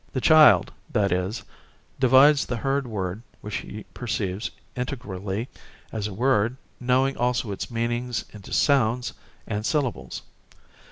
The 0.13 0.19
child, 0.19 0.73
that 0.93 1.11
is, 1.11 1.43
divides 1.99 2.47
the 2.47 2.57
heard 2.57 2.87
word 2.87 3.21
which 3.41 3.57
he 3.57 3.83
perceives 3.93 4.49
integrally 4.75 5.47
as 5.91 6.07
a 6.07 6.13
word, 6.15 6.57
knowing 6.79 7.15
also 7.17 7.51
its 7.51 7.69
meanings, 7.69 8.25
into 8.33 8.51
sounds 8.51 9.13
and 9.45 9.63
syllables. 9.63 10.23